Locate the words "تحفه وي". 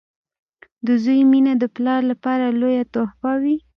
2.93-3.55